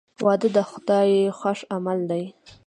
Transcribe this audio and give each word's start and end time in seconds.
•واده 0.25 0.49
د 0.55 0.59
خدای 0.69 1.11
خوښ 1.37 1.59
عمل 1.75 1.99
دی. 2.11 2.23